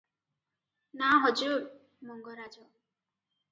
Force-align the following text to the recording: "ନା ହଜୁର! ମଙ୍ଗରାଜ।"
"ନା 1.01 1.09
ହଜୁର! 1.27 1.61
ମଙ୍ଗରାଜ।" 2.11 2.67